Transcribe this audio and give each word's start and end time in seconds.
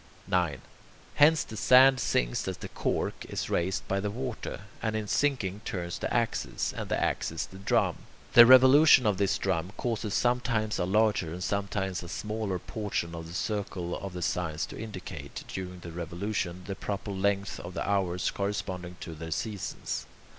9. 0.27 0.61
Hence, 1.17 1.43
the 1.43 1.55
sand 1.55 1.99
sinks 1.99 2.47
as 2.47 2.57
the 2.57 2.69
"cork" 2.69 3.23
is 3.29 3.51
raised 3.51 3.87
by 3.87 3.99
the 3.99 4.09
water, 4.09 4.61
and 4.81 4.95
in 4.95 5.05
sinking 5.07 5.61
turns 5.63 5.99
the 5.99 6.11
axis, 6.11 6.73
and 6.73 6.89
the 6.89 6.99
axis 6.99 7.45
the 7.45 7.59
drum. 7.59 7.97
The 8.33 8.47
revolution 8.47 9.05
of 9.05 9.19
this 9.19 9.37
drum 9.37 9.73
causes 9.77 10.15
sometimes 10.15 10.79
a 10.79 10.85
larger 10.85 11.31
and 11.31 11.43
sometimes 11.43 12.01
a 12.01 12.09
smaller 12.09 12.57
portion 12.57 13.13
of 13.13 13.27
the 13.27 13.35
circle 13.35 13.95
of 13.95 14.13
the 14.13 14.23
signs 14.23 14.65
to 14.65 14.75
indicate, 14.81 15.43
during 15.47 15.81
the 15.81 15.91
revolutions, 15.91 16.65
the 16.65 16.73
proper 16.73 17.11
length 17.11 17.59
of 17.59 17.75
the 17.75 17.87
hours 17.87 18.31
corresponding 18.31 18.95
to 19.01 19.13
their 19.13 19.29
seasons. 19.29 20.07